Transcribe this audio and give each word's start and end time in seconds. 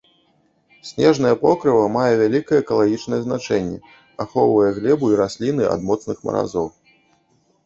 Снежнае 0.91 1.33
покрыва 1.43 1.83
мае 1.97 2.13
вяліка 2.21 2.53
экалагічнае 2.63 3.19
значэнне, 3.27 3.79
ахоўвае 4.27 4.69
глебу 4.79 5.11
і 5.13 5.21
расліны 5.23 5.63
ад 5.77 5.87
моцных 5.93 6.17
маразоў. 6.31 6.67